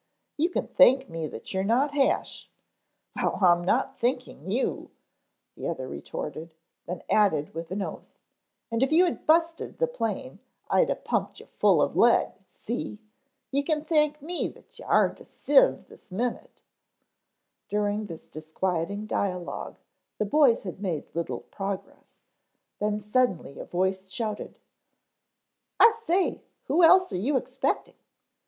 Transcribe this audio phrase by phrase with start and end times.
[0.35, 2.49] You can thank me that you're not hash"
[3.15, 4.89] "Well, I'm not thanking you,"
[5.55, 6.55] the other retorted,
[6.87, 8.17] then added with an oath,
[8.71, 10.39] "and if you had busted the plane,
[10.71, 12.97] I'd a pumped you full of lead, see.
[13.51, 16.63] You can thank me that you aren't a sieve this minute."
[17.69, 19.77] During this disquieting dialogue
[20.17, 22.17] the boys had made little progress,
[22.79, 24.57] then suddenly a voice shouted.
[25.79, 27.93] "I say, who else are you expecting?"